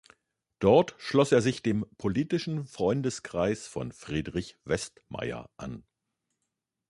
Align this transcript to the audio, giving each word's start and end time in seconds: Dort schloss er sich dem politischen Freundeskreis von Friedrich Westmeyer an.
Dort 0.57 0.95
schloss 0.97 1.31
er 1.31 1.43
sich 1.43 1.61
dem 1.61 1.85
politischen 1.99 2.65
Freundeskreis 2.65 3.67
von 3.67 3.91
Friedrich 3.91 4.57
Westmeyer 4.65 5.47
an. 5.57 5.83